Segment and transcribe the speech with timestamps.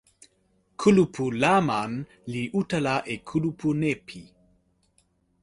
[0.83, 1.93] kulupu Laman
[2.31, 4.21] li utala e kulupu Nepi.